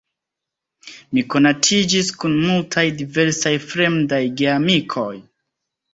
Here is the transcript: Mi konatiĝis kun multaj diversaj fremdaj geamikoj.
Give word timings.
Mi 1.17 1.23
konatiĝis 1.33 2.09
kun 2.23 2.39
multaj 2.47 2.85
diversaj 3.03 3.55
fremdaj 3.67 4.23
geamikoj. 4.41 5.09